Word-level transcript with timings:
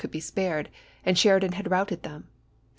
could 0.01 0.09
be 0.09 0.19
spared, 0.19 0.67
and 1.05 1.15
Sheridan 1.15 1.51
had 1.51 1.69
routed 1.69 2.01
them. 2.01 2.27